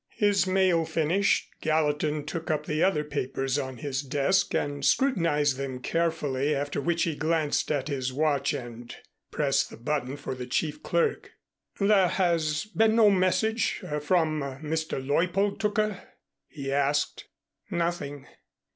[0.17, 5.79] His mail finished, Gallatin took up the other papers on his desk and scrutinized them
[5.79, 8.95] carefully, after which he glanced at his watch and
[9.29, 11.33] pressed the button for the chief clerk.
[11.79, 14.99] "There has been no message from Mr.
[15.07, 16.01] Leuppold, Tooker?"
[16.47, 17.25] he asked.
[17.69, 18.25] "Nothing."